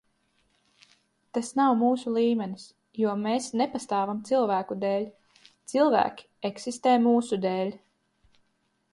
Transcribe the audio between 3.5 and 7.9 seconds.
nepastāvam cilvēku dēļ. Cilvēki eksistē mūsu dēļ.